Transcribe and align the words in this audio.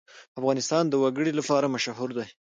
افغانستان 0.39 0.83
د 0.87 0.93
وګړي 1.03 1.31
لپاره 1.39 1.71
مشهور 1.75 2.09
دی. 2.17 2.27